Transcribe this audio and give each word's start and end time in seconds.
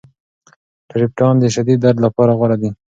ټریپټان 0.89 1.33
د 1.39 1.45
شدید 1.55 1.79
درد 1.85 1.97
لپاره 2.05 2.31
غوره 2.39 2.57
دي. 2.61 2.69